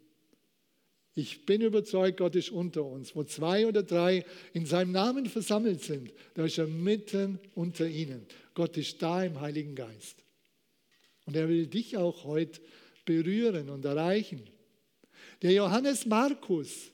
[1.14, 3.16] Ich bin überzeugt, Gott ist unter uns.
[3.16, 8.26] Wo zwei oder drei in seinem Namen versammelt sind, da ist er mitten unter ihnen.
[8.54, 10.24] Gott ist da im Heiligen Geist.
[11.26, 12.60] Und er will dich auch heute
[13.04, 14.42] berühren und erreichen.
[15.42, 16.90] Der Johannes Markus,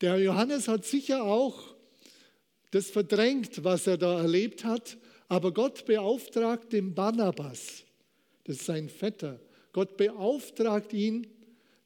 [0.00, 1.74] der Johannes hat sicher auch
[2.70, 4.96] das verdrängt, was er da erlebt hat,
[5.28, 7.84] aber Gott beauftragt den Barnabas,
[8.44, 9.40] das ist sein Vetter,
[9.72, 11.26] Gott beauftragt ihn,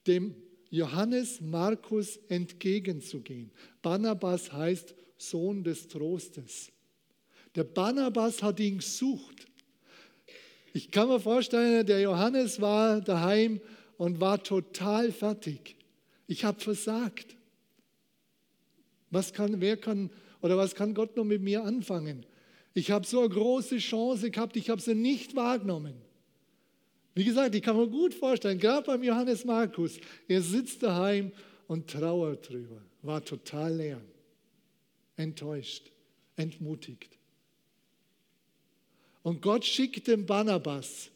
[0.06, 0.34] dem
[0.70, 3.50] Johannes Markus entgegenzugehen.
[3.82, 6.72] Barnabas heißt Sohn des Trostes.
[7.54, 9.46] Der Barnabas hat ihn gesucht.
[10.72, 13.60] Ich kann mir vorstellen, der Johannes war daheim
[13.98, 15.76] und war total fertig.
[16.26, 17.36] Ich habe versagt.
[19.10, 20.10] Was kann, wer kann
[20.40, 22.24] oder was kann Gott noch mit mir anfangen?
[22.72, 25.94] Ich habe so eine große Chance gehabt, ich habe sie nicht wahrgenommen.
[27.14, 29.98] Wie gesagt, ich kann mir gut vorstellen, gerade beim Johannes Markus,
[30.28, 31.30] er sitzt daheim
[31.66, 34.00] und trauert drüber, war total leer,
[35.16, 35.90] enttäuscht,
[36.36, 37.18] entmutigt.
[39.22, 41.10] Und Gott schickt den Barnabas.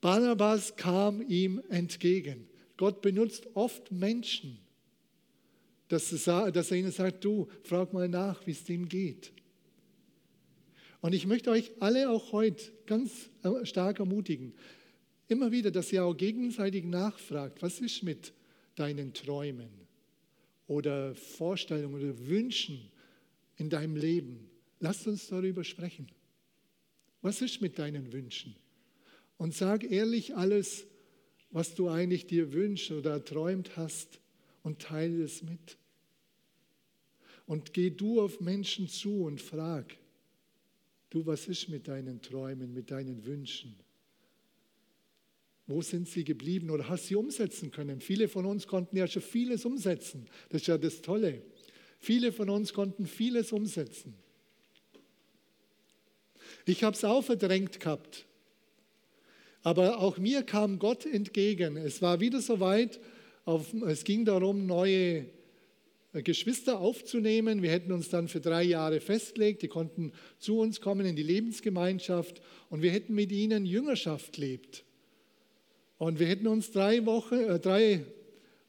[0.00, 2.48] Barnabas kam ihm entgegen.
[2.76, 4.58] Gott benutzt oft Menschen,
[5.88, 9.32] dass er, dass er ihnen sagt, du, frag mal nach, wie es dem geht.
[11.00, 13.28] Und ich möchte euch alle auch heute ganz
[13.64, 14.54] stark ermutigen,
[15.28, 18.32] immer wieder, dass ihr auch gegenseitig nachfragt, was ist mit
[18.74, 19.70] deinen Träumen
[20.66, 22.90] oder Vorstellungen oder Wünschen
[23.56, 24.50] in deinem Leben?
[24.84, 26.08] lasst uns darüber sprechen.
[27.22, 28.54] Was ist mit deinen Wünschen?
[29.38, 30.86] Und sag ehrlich alles,
[31.50, 34.20] was du eigentlich dir wünschst oder träumt hast
[34.62, 35.78] und teile es mit.
[37.46, 39.96] Und geh du auf Menschen zu und frag,
[41.08, 43.74] du, was ist mit deinen Träumen, mit deinen Wünschen?
[45.66, 48.00] Wo sind sie geblieben oder hast sie umsetzen können?
[48.00, 50.26] Viele von uns konnten ja schon vieles umsetzen.
[50.50, 51.42] Das ist ja das Tolle.
[51.98, 54.14] Viele von uns konnten vieles umsetzen.
[56.66, 58.26] Ich habe es auch verdrängt gehabt.
[59.62, 61.78] Aber auch mir kam Gott entgegen.
[61.78, 63.00] Es war wieder soweit,
[63.46, 65.26] auf, es ging darum, neue
[66.12, 67.62] Geschwister aufzunehmen.
[67.62, 69.62] Wir hätten uns dann für drei Jahre festgelegt.
[69.62, 74.84] Die konnten zu uns kommen in die Lebensgemeinschaft und wir hätten mit ihnen Jüngerschaft gelebt.
[76.04, 78.04] Und wir hätten uns drei Wochen, äh, drei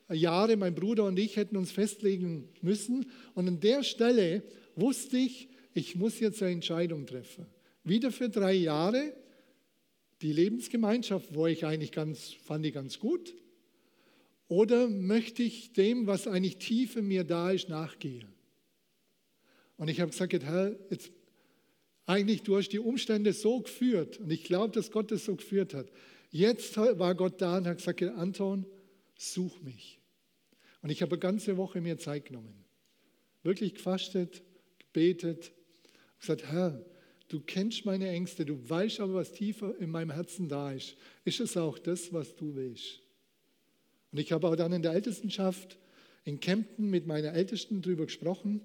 [0.10, 3.12] Jahre, mein Bruder und ich, hätten uns festlegen müssen.
[3.34, 4.42] Und an der Stelle
[4.78, 7.46] wusste ich, ich muss jetzt eine Entscheidung treffen.
[7.84, 9.14] Wieder für drei Jahre
[10.22, 13.36] die Lebensgemeinschaft, wo ich eigentlich ganz, fand ich ganz gut.
[14.48, 18.34] Oder möchte ich dem, was eigentlich tief in mir da ist, nachgehen?
[19.76, 21.12] Und ich habe gesagt, Herr, jetzt,
[22.06, 25.74] eigentlich du hast die Umstände so geführt und ich glaube, dass Gott das so geführt
[25.74, 25.92] hat.
[26.36, 28.66] Jetzt war Gott da und hat gesagt, Anton,
[29.16, 30.02] such mich.
[30.82, 32.66] Und ich habe eine ganze Woche mir Zeit genommen.
[33.42, 34.44] Wirklich gefastet,
[34.80, 35.54] gebetet,
[36.20, 36.84] gesagt, Herr,
[37.30, 40.98] du kennst meine Ängste, du weißt aber, was tiefer in meinem Herzen da ist.
[41.24, 43.00] Ist es auch das, was du willst?
[44.12, 45.78] Und ich habe auch dann in der Ältestenschaft
[46.26, 48.60] in Kempten mit meiner Ältesten darüber gesprochen.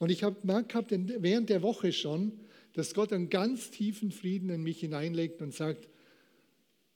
[0.00, 2.40] Und ich habe gemerkt gehabt, während der Woche schon,
[2.72, 5.88] dass Gott einen ganz tiefen Frieden in mich hineinlegt und sagt,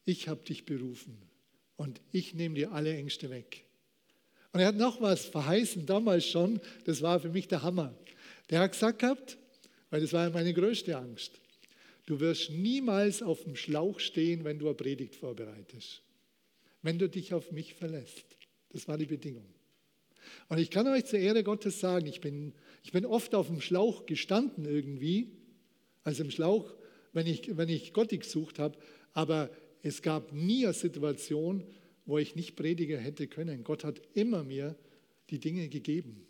[0.07, 1.19] ich habe dich berufen
[1.77, 3.64] und ich nehme dir alle Ängste weg.
[4.53, 7.95] Und er hat noch was verheißen, damals schon, das war für mich der Hammer.
[8.49, 9.37] Der hat gesagt gehabt,
[9.90, 11.33] weil das war meine größte Angst,
[12.07, 16.03] du wirst niemals auf dem Schlauch stehen, wenn du eine Predigt vorbereitest.
[16.81, 18.25] Wenn du dich auf mich verlässt.
[18.71, 19.47] Das war die Bedingung.
[20.49, 22.53] Und ich kann euch zur Ehre Gottes sagen, ich bin,
[22.85, 25.33] ich bin oft auf dem Schlauch gestanden irgendwie,
[26.05, 26.73] also im Schlauch,
[27.12, 28.79] wenn ich, wenn ich Gott gesucht habe,
[29.12, 29.51] aber
[29.87, 31.62] es gab nie eine Situation,
[32.07, 33.62] wo ich nicht predigen hätte können.
[33.62, 34.75] Gott hat immer mir
[35.31, 36.27] die Dinge gegeben,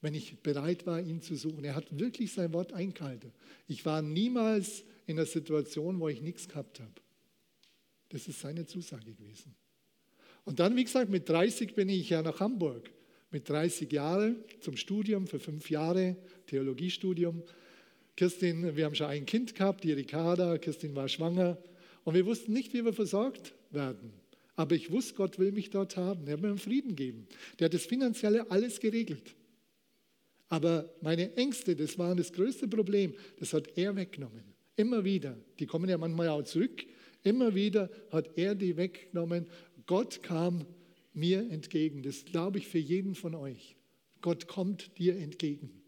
[0.00, 1.62] wenn ich bereit war, ihn zu suchen.
[1.62, 3.30] Er hat wirklich sein Wort eingehalten.
[3.68, 6.90] Ich war niemals in einer Situation, wo ich nichts gehabt habe.
[8.08, 9.54] Das ist seine Zusage gewesen.
[10.44, 12.90] Und dann, wie gesagt, mit 30 bin ich ja nach Hamburg.
[13.30, 16.16] Mit 30 Jahren zum Studium für fünf Jahre,
[16.48, 17.44] Theologiestudium.
[18.16, 20.58] Kirstin, wir haben schon ein Kind gehabt, die Ricarda.
[20.58, 21.56] Kirstin war schwanger.
[22.06, 24.12] Und wir wussten nicht, wie wir versorgt werden.
[24.54, 26.28] Aber ich wusste, Gott will mich dort haben.
[26.28, 27.26] Er hat mir einen Frieden gegeben.
[27.58, 29.34] Der hat das Finanzielle alles geregelt.
[30.48, 34.44] Aber meine Ängste, das war das größte Problem, das hat er weggenommen.
[34.76, 35.36] Immer wieder.
[35.58, 36.86] Die kommen ja manchmal auch zurück.
[37.24, 39.48] Immer wieder hat er die weggenommen.
[39.86, 40.64] Gott kam
[41.12, 42.04] mir entgegen.
[42.04, 43.74] Das glaube ich für jeden von euch.
[44.20, 45.82] Gott kommt dir entgegen.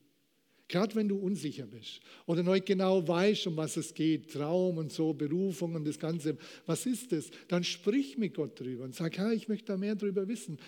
[0.68, 4.92] Gerade wenn du unsicher bist oder nicht genau weißt, um was es geht, Traum und
[4.92, 7.31] so, Berufung und das Ganze, was ist das?
[7.48, 10.59] Dann sprich mit Gott drüber und sag, ja, ich möchte da mehr drüber wissen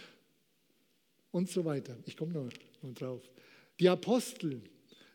[1.33, 1.99] und so weiter.
[2.07, 2.49] Ich komme noch,
[2.83, 3.23] noch drauf.
[3.79, 4.63] Die Apostel,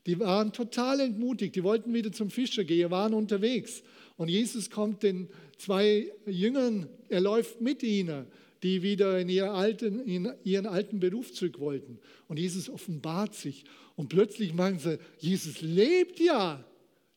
[0.05, 3.81] die waren total entmutigt, die wollten wieder zum Fischer gehen, waren unterwegs.
[4.17, 8.27] Und Jesus kommt den zwei Jüngern, er läuft mit ihnen
[8.65, 11.99] die wieder in, ihr alten, in ihren alten Beruf zurück wollten.
[12.27, 13.63] Und Jesus offenbart sich.
[13.95, 16.65] Und plötzlich meinen sie, Jesus lebt ja.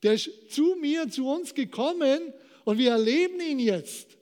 [0.03, 2.19] Der ist zu mir, zu uns gekommen
[2.65, 4.15] und wir erleben ihn jetzt.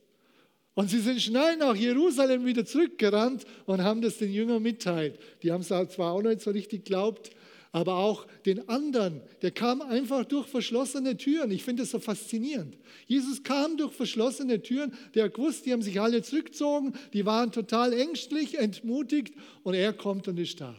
[0.73, 5.19] Und sie sind schnell nach Jerusalem wieder zurückgerannt und haben das den Jüngern mitteilt.
[5.43, 7.31] Die haben es zwar auch nicht so richtig geglaubt,
[7.71, 11.51] aber auch den anderen, der kam einfach durch verschlossene Türen.
[11.51, 12.77] Ich finde das so faszinierend.
[13.05, 17.51] Jesus kam durch verschlossene Türen, der hat gewusst, die haben sich alle zurückgezogen, die waren
[17.51, 20.75] total ängstlich, entmutigt und er kommt und ist da.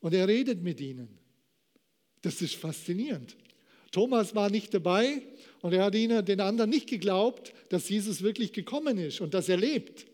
[0.00, 1.08] Und er redet mit ihnen.
[2.22, 3.36] Das ist faszinierend.
[3.90, 5.22] Thomas war nicht dabei
[5.62, 9.48] und er hat ihnen, den anderen nicht geglaubt, dass Jesus wirklich gekommen ist und dass
[9.48, 10.06] er lebt.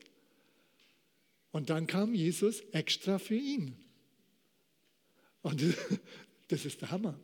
[1.51, 3.84] Und dann kam Jesus extra für ihn.
[5.45, 5.63] Und
[6.49, 7.15] das ist der Hammer.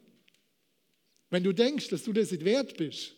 [1.31, 3.17] Wenn du denkst, dass du das nicht wert bist,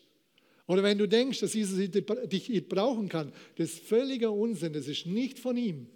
[0.65, 4.87] oder wenn du denkst, dass Jesus dich nicht brauchen kann, das ist völliger Unsinn, das
[4.87, 5.87] ist nicht von ihm.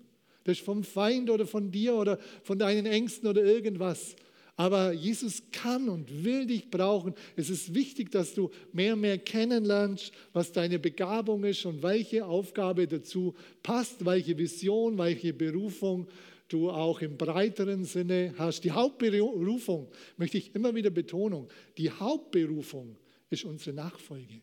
[0.43, 4.15] Das ist vom Feind oder von dir oder von deinen Ängsten oder irgendwas.
[4.57, 7.13] Aber Jesus kann und will dich brauchen.
[7.35, 12.25] Es ist wichtig, dass du mehr und mehr kennenlernst, was deine Begabung ist und welche
[12.25, 16.07] Aufgabe dazu passt, welche Vision, welche Berufung
[16.47, 18.63] du auch im breiteren Sinne hast.
[18.63, 22.97] Die Hauptberufung, möchte ich immer wieder betonen, die Hauptberufung
[23.29, 24.41] ist unsere Nachfolge.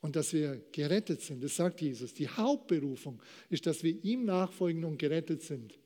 [0.00, 2.14] Und dass wir gerettet sind, das sagt Jesus.
[2.14, 5.78] Die Hauptberufung ist, dass wir ihm nachfolgen und gerettet sind.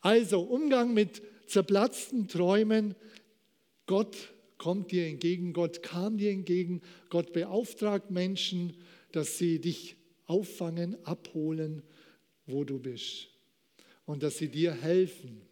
[0.00, 2.94] Also Umgang mit zerplatzten Träumen.
[3.86, 4.16] Gott
[4.58, 8.76] kommt dir entgegen, Gott kam dir entgegen, Gott beauftragt Menschen,
[9.12, 11.82] dass sie dich auffangen, abholen,
[12.48, 13.28] wo du bist.
[14.04, 15.42] Und dass sie dir helfen.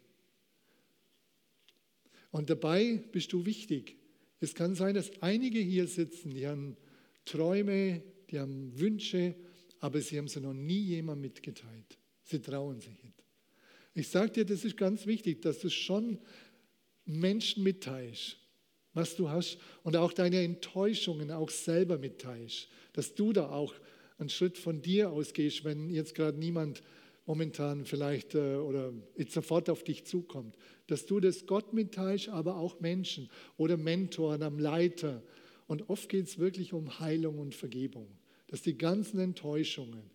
[2.31, 3.95] Und dabei bist du wichtig.
[4.39, 6.75] Es kann sein, dass einige hier sitzen, die haben
[7.25, 9.35] Träume, die haben Wünsche,
[9.79, 11.97] aber sie haben sie noch nie jemand mitgeteilt.
[12.23, 13.23] Sie trauen sich nicht.
[13.93, 16.19] Ich sage dir, das ist ganz wichtig, dass du schon
[17.05, 18.37] Menschen mitteilst,
[18.93, 23.73] was du hast und auch deine Enttäuschungen auch selber mitteilst, dass du da auch
[24.17, 26.83] einen Schritt von dir ausgehst, wenn jetzt gerade niemand
[27.25, 30.55] momentan vielleicht äh, oder jetzt sofort auf dich zukommt,
[30.87, 35.21] dass du das Gott mitteilst, aber auch Menschen oder Mentoren am Leiter,
[35.67, 38.07] und oft geht es wirklich um Heilung und Vergebung,
[38.47, 40.09] dass die ganzen Enttäuschungen,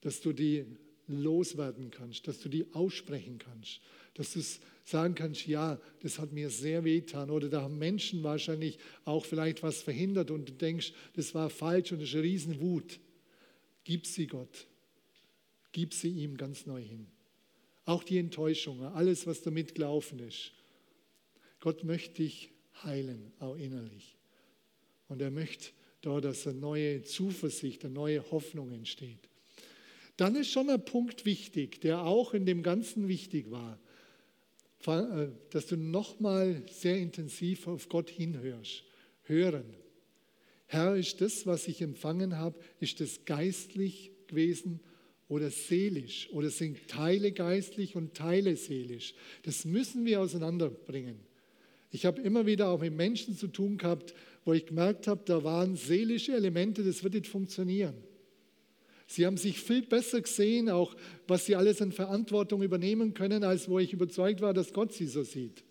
[0.00, 0.64] dass du die
[1.06, 3.80] loswerden kannst, dass du die aussprechen kannst,
[4.14, 4.40] dass du
[4.84, 9.62] sagen kannst, ja, das hat mir sehr wehtan oder da haben Menschen wahrscheinlich auch vielleicht
[9.62, 12.98] was verhindert und du denkst, das war falsch und das ist eine Riesenwut.
[13.86, 14.66] Gib sie Gott,
[15.70, 17.06] gib sie ihm ganz neu hin.
[17.84, 20.50] Auch die Enttäuschungen, alles, was damit gelaufen ist.
[21.60, 22.50] Gott möchte dich
[22.82, 24.16] heilen, auch innerlich.
[25.06, 25.68] Und er möchte
[26.00, 29.28] da, dass eine neue Zuversicht, eine neue Hoffnung entsteht.
[30.16, 33.78] Dann ist schon ein Punkt wichtig, der auch in dem Ganzen wichtig war,
[34.88, 38.82] äh, dass du nochmal sehr intensiv auf Gott hinhörst.
[39.22, 39.76] Hören.
[40.66, 44.80] Herr, ist das, was ich empfangen habe, ist das geistlich gewesen
[45.28, 46.28] oder seelisch?
[46.32, 49.14] Oder sind Teile geistlich und Teile seelisch?
[49.44, 51.20] Das müssen wir auseinanderbringen.
[51.90, 55.44] Ich habe immer wieder auch mit Menschen zu tun gehabt, wo ich gemerkt habe, da
[55.44, 57.94] waren seelische Elemente, das wird nicht funktionieren.
[59.06, 60.96] Sie haben sich viel besser gesehen, auch
[61.28, 65.06] was sie alles an Verantwortung übernehmen können, als wo ich überzeugt war, dass Gott sie
[65.06, 65.64] so sieht.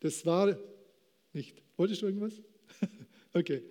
[0.00, 0.56] Das war
[1.32, 1.62] nicht.
[1.76, 2.34] Wolltest du irgendwas?
[3.32, 3.62] okay.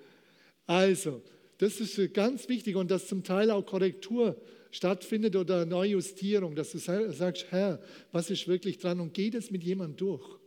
[0.67, 1.23] Also,
[1.57, 6.77] das ist ganz wichtig und dass zum Teil auch Korrektur stattfindet oder Neujustierung, dass du
[6.77, 10.39] sagst, Herr, was ist wirklich dran und geht es mit jemandem durch?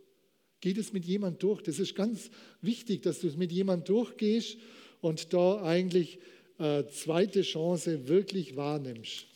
[0.60, 1.62] Geht es mit jemand durch?
[1.62, 2.30] Das ist ganz
[2.60, 4.58] wichtig, dass du es mit jemand durchgehst
[5.00, 6.18] und da eigentlich
[6.58, 9.26] äh, zweite Chance wirklich wahrnimmst.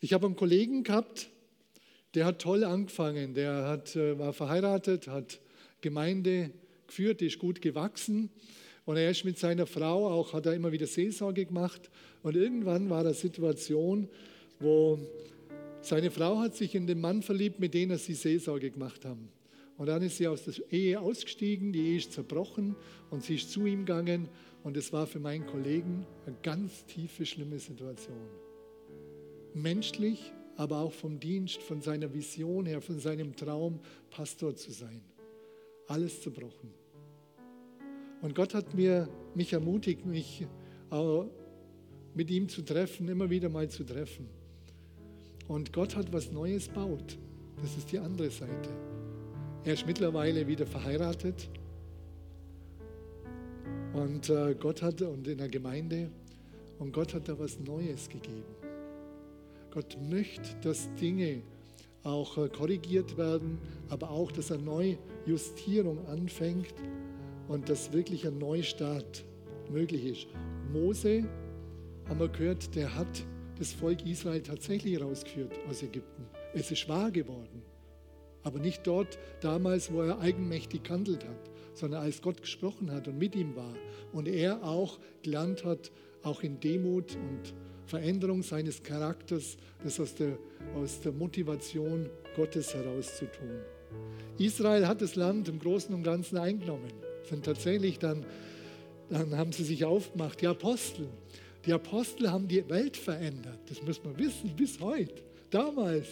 [0.00, 1.30] Ich habe einen Kollegen gehabt,
[2.14, 3.34] der hat toll angefangen.
[3.34, 5.40] Der hat, äh, war verheiratet, hat
[5.80, 6.50] Gemeinde
[6.86, 8.30] geführt, ist gut gewachsen.
[8.84, 11.90] Und er ist mit seiner Frau auch, hat er immer wieder Seelsorge gemacht.
[12.22, 14.08] Und irgendwann war eine Situation,
[14.60, 14.98] wo
[15.80, 19.28] seine Frau hat sich in den Mann verliebt, mit dem sie Seelsorge gemacht haben.
[19.76, 22.76] Und dann ist sie aus der Ehe ausgestiegen, die Ehe ist zerbrochen
[23.10, 24.28] und sie ist zu ihm gegangen.
[24.62, 28.16] Und es war für meinen Kollegen eine ganz tiefe, schlimme Situation.
[29.54, 35.02] Menschlich, aber auch vom Dienst, von seiner Vision her, von seinem Traum, Pastor zu sein.
[35.88, 36.72] Alles zerbrochen.
[38.22, 40.46] Und Gott hat mir, mich ermutigt, mich
[42.14, 44.28] mit ihm zu treffen, immer wieder mal zu treffen.
[45.48, 47.18] Und Gott hat was Neues baut.
[47.60, 48.70] Das ist die andere Seite.
[49.64, 51.48] Er ist mittlerweile wieder verheiratet.
[53.92, 56.10] Und äh, Gott hat, und in der Gemeinde,
[56.78, 58.44] und Gott hat da was Neues gegeben.
[59.76, 61.42] Gott möchte, dass Dinge
[62.02, 63.58] auch äh, korrigiert werden,
[63.90, 66.72] aber auch, dass eine Neujustierung anfängt
[67.46, 69.22] und dass wirklich ein Neustart
[69.70, 70.28] möglich ist.
[70.72, 71.28] Mose,
[72.08, 73.26] haben wir gehört, der hat
[73.58, 76.24] das Volk Israel tatsächlich rausgeführt aus Ägypten.
[76.54, 77.60] Es ist wahr geworden.
[78.44, 83.18] Aber nicht dort damals, wo er eigenmächtig gehandelt hat, sondern als Gott gesprochen hat und
[83.18, 83.74] mit ihm war.
[84.14, 85.92] Und er auch gelernt hat,
[86.22, 87.52] auch in Demut und
[87.86, 90.38] Veränderung seines Charakters, das aus der,
[90.74, 93.60] aus der Motivation Gottes heraus zu tun.
[94.38, 96.90] Israel hat das Land im Großen und Ganzen eingenommen
[97.28, 98.24] sind tatsächlich dann,
[99.10, 101.08] dann haben sie sich aufgemacht, die Apostel.
[101.64, 103.58] Die Apostel haben die Welt verändert.
[103.68, 105.22] Das muss man wissen, bis heute.
[105.50, 106.06] Damals.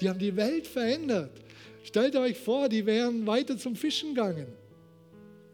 [0.00, 1.30] Die haben die Welt verändert.
[1.84, 4.46] Stellt euch vor, die wären weiter zum Fischen gegangen.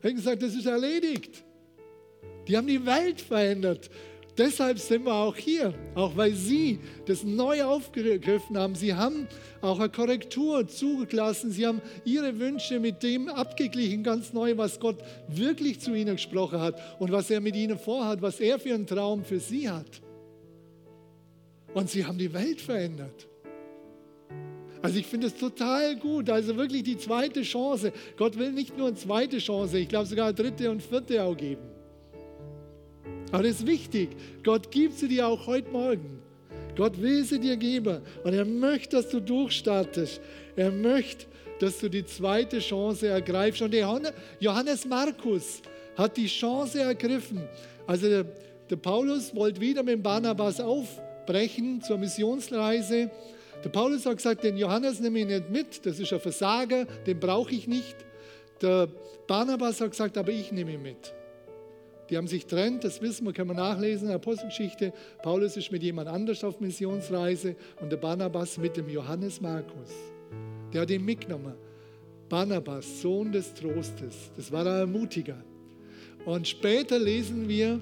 [0.01, 1.43] Hätten gesagt, das ist erledigt.
[2.49, 3.91] Die haben die Welt verändert.
[4.39, 8.75] Deshalb sind wir auch hier, auch weil Sie das neu aufgegriffen haben.
[8.75, 9.27] Sie haben
[9.61, 11.51] auch eine Korrektur zugelassen.
[11.51, 16.61] Sie haben Ihre Wünsche mit dem abgeglichen, ganz neu, was Gott wirklich zu Ihnen gesprochen
[16.61, 20.01] hat und was er mit Ihnen vorhat, was er für einen Traum für Sie hat.
[21.75, 23.29] Und Sie haben die Welt verändert.
[24.83, 26.31] Also ich finde es total gut.
[26.31, 27.93] Also wirklich die zweite Chance.
[28.17, 31.37] Gott will nicht nur eine zweite Chance, ich glaube sogar eine dritte und vierte auch
[31.37, 31.70] geben.
[33.33, 34.11] Aber das ist wichtig.
[34.43, 36.21] Gott gibt sie dir auch heute Morgen.
[36.77, 38.01] Gott will sie dir geben.
[38.25, 40.21] Und er möchte, dass du durchstartest.
[40.57, 41.27] Er möchte,
[41.59, 43.63] dass du die zweite Chance ergreifst.
[43.63, 43.75] Und
[44.41, 45.63] Johannes Markus
[45.97, 47.43] hat die Chance ergriffen.
[47.87, 48.25] Also der,
[48.69, 53.11] der Paulus wollte wieder mit Barnabas aufbrechen zur Missionsreise.
[53.63, 57.21] Der Paulus hat gesagt, den Johannes nehme ich nicht mit, das ist ein Versager, den
[57.21, 57.97] brauche ich nicht.
[58.63, 58.89] Der
[59.27, 61.13] Barnabas hat gesagt, aber ich nehme ihn mit.
[62.11, 64.93] Die haben sich trennt, das wissen wir, kann man nachlesen in der Apostelgeschichte.
[65.23, 69.91] Paulus ist mit jemand anders auf Missionsreise und der Barnabas mit dem Johannes Markus.
[70.73, 71.55] Der hat ihn mitgenommen.
[72.29, 74.31] Barnabas, Sohn des Trostes.
[74.37, 75.43] Das war ein Ermutiger.
[76.25, 77.81] Und später lesen wir,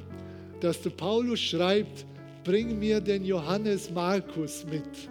[0.61, 2.07] dass der Paulus schreibt,
[2.45, 5.09] bring mir den Johannes Markus mit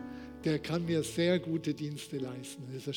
[0.47, 2.63] der kann mir sehr gute Dienste leisten.
[2.75, 2.87] Es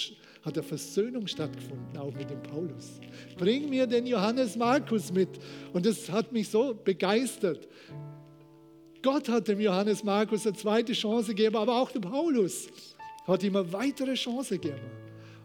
[0.42, 3.00] hat eine Versöhnung stattgefunden, auch mit dem Paulus.
[3.36, 5.28] Bring mir den Johannes Markus mit.
[5.72, 7.68] Und das hat mich so begeistert.
[9.02, 12.68] Gott hat dem Johannes Markus eine zweite Chance gegeben, aber auch dem Paulus
[13.26, 14.80] hat ihm eine weitere Chance gegeben.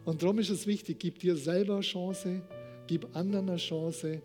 [0.04, 2.42] Und darum ist es wichtig, gib dir selber eine Chance,
[2.86, 4.22] gib anderen eine Chance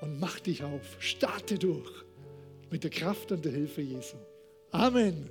[0.00, 0.96] und mach dich auf.
[0.98, 2.04] Starte durch
[2.70, 4.16] mit der Kraft und der Hilfe Jesu.
[4.70, 5.30] Amen.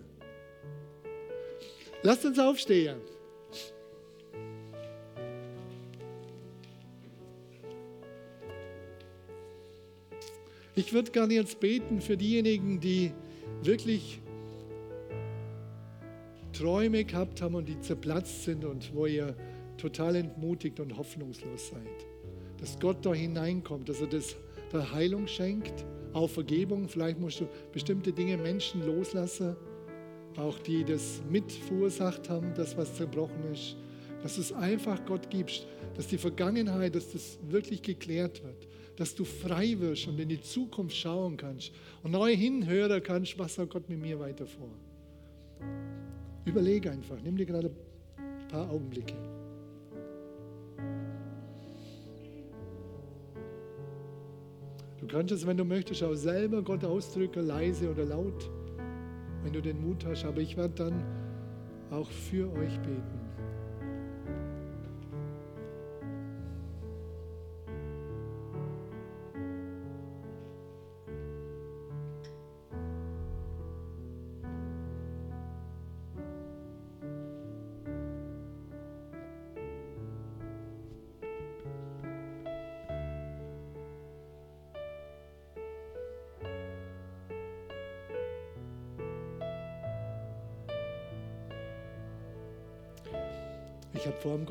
[2.04, 2.98] Lasst uns aufstehen.
[10.82, 13.12] Ich würde gerne jetzt beten für diejenigen, die
[13.62, 14.20] wirklich
[16.54, 19.36] Träume gehabt haben und die zerplatzt sind und wo ihr
[19.78, 22.08] total entmutigt und hoffnungslos seid.
[22.60, 24.36] Dass Gott da hineinkommt, dass er das
[24.74, 26.90] der Heilung schenkt, auch Vergebung.
[26.90, 29.56] Vielleicht musst du bestimmte Dinge Menschen loslassen
[30.38, 33.76] auch die das mit verursacht haben, das, was zerbrochen ist,
[34.24, 38.68] dass du es einfach Gott gibst, dass die Vergangenheit, dass das wirklich geklärt wird,
[38.98, 41.72] dass du frei wirst und in die Zukunft schauen kannst
[42.04, 44.70] und neu hinhören kannst, was hat Gott mit mir weiter vor.
[46.46, 47.72] Überlege einfach, nimm dir gerade
[48.18, 49.16] ein paar Augenblicke.
[55.00, 58.50] Du kannst es, wenn du möchtest, auch selber Gott ausdrücken, leise oder laut
[59.44, 60.26] wenn du den Mut hast.
[60.26, 61.04] Aber ich werde dann
[61.90, 63.21] auch für euch beten.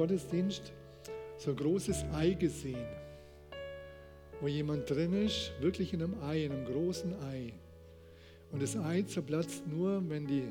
[0.00, 0.72] Gottesdienst
[1.36, 2.88] so ein großes Ei gesehen,
[4.40, 7.52] wo jemand drin ist, wirklich in einem Ei, in einem großen Ei.
[8.50, 10.44] Und das Ei zerplatzt nur, wenn die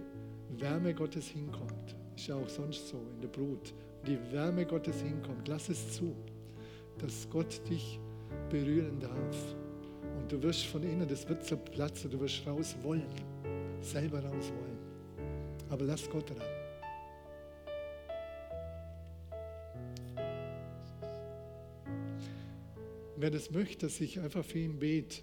[0.60, 1.96] Wärme Gottes hinkommt.
[2.16, 3.74] Ist ja auch sonst so in der Brut.
[4.06, 5.48] Die Wärme Gottes hinkommt.
[5.48, 6.16] Lass es zu,
[7.00, 8.00] dass Gott dich
[8.52, 9.56] berühren darf.
[10.20, 13.08] Und du wirst von innen, das wird zerplatzen, du wirst raus wollen,
[13.82, 14.78] selber raus wollen.
[15.72, 16.59] Aber lass Gott ran.
[23.20, 25.18] Wer das möchte, dass ich einfach für ihn bete,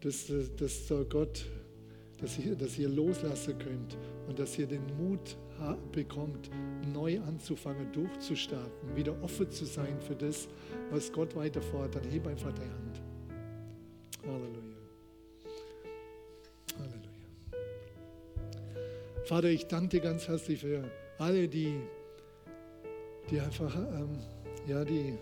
[0.00, 1.46] dass, dass Gott,
[2.20, 3.96] dass ihr, dass ihr loslassen könnt
[4.28, 5.36] und dass ihr den Mut
[5.92, 6.50] bekommt,
[6.92, 10.48] neu anzufangen, durchzustarten, wieder offen zu sein für das,
[10.90, 11.94] was Gott weiter vorhat.
[11.94, 13.02] Dann heb einfach die Hand.
[14.26, 14.76] Halleluja.
[16.78, 17.10] Halleluja.
[19.24, 20.84] Vater, ich danke dir ganz herzlich für
[21.18, 21.80] alle, die,
[23.30, 24.18] die einfach, ähm,
[24.66, 25.14] ja, die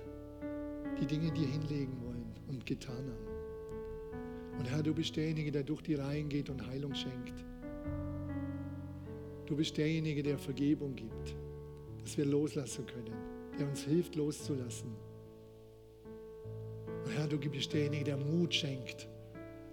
[1.00, 4.58] die Dinge dir hinlegen wollen und getan haben.
[4.58, 7.44] Und Herr, du bist derjenige, der durch die Reihen geht und Heilung schenkt.
[9.46, 11.34] Du bist derjenige, der Vergebung gibt,
[12.02, 13.14] dass wir loslassen können,
[13.58, 14.90] der uns hilft loszulassen.
[17.04, 19.08] Und Herr, du bist derjenige, der Mut schenkt,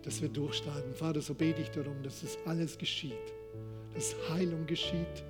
[0.01, 0.93] dass wir durchstarten.
[0.93, 3.13] Vater, so bete ich darum, dass das alles geschieht,
[3.93, 5.23] dass Heilung geschieht,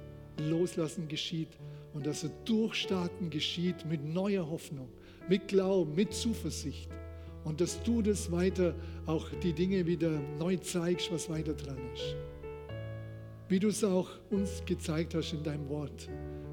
[0.50, 1.50] Loslassen geschieht
[1.94, 4.90] und dass das Durchstarten geschieht mit neuer Hoffnung
[5.30, 6.90] mit Glauben, mit Zuversicht
[7.44, 12.16] Und dass du das weiter, auch die Dinge wieder neu zeigst, was weiter dran ist.
[13.50, 16.08] Wie du es auch uns gezeigt hast in deinem Wort.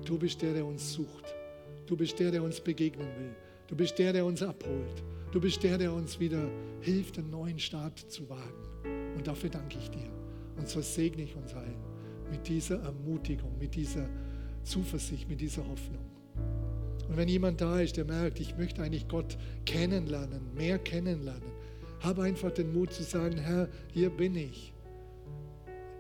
[0.05, 1.35] Du bist der, der uns sucht.
[1.87, 3.35] Du bist der, der uns begegnen will.
[3.67, 5.03] Du bist der, der uns abholt.
[5.31, 6.51] Du bist der, der uns wieder
[6.81, 9.15] hilft, einen neuen Start zu wagen.
[9.17, 10.11] Und dafür danke ich dir.
[10.57, 11.77] Und so segne ich uns allen
[12.31, 14.09] mit dieser Ermutigung, mit dieser
[14.63, 16.18] Zuversicht, mit dieser Hoffnung.
[17.09, 21.51] Und wenn jemand da ist, der merkt, ich möchte eigentlich Gott kennenlernen, mehr kennenlernen,
[22.01, 24.73] habe einfach den Mut zu sagen, Herr, hier bin ich.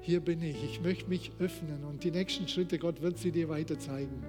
[0.00, 0.62] Hier bin ich.
[0.64, 4.22] Ich möchte mich öffnen und die nächsten Schritte, Gott wird sie dir weiter zeigen.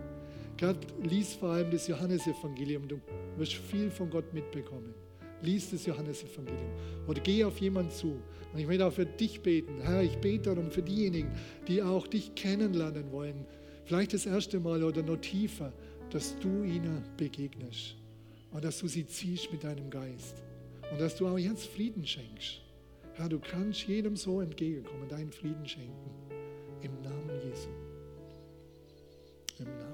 [0.59, 2.87] Gott lies vor allem das Johannesevangelium.
[2.87, 2.99] Du
[3.37, 4.93] wirst viel von Gott mitbekommen.
[5.41, 6.71] Lies das Johannesevangelium
[7.07, 8.19] oder geh auf jemanden zu.
[8.51, 9.79] Und ich möchte auch für dich beten.
[9.81, 11.31] Herr, ich bete darum für diejenigen,
[11.67, 13.45] die auch dich kennenlernen wollen.
[13.85, 15.71] Vielleicht das erste Mal oder noch tiefer
[16.09, 17.95] dass du ihnen begegnest
[18.51, 20.41] und dass du sie ziehst mit deinem Geist
[20.91, 22.61] und dass du auch jetzt Frieden schenkst.
[23.13, 26.09] Herr, du kannst jedem so entgegenkommen, deinen Frieden schenken.
[26.81, 27.69] Im Namen Jesu.
[29.59, 29.88] Im Namen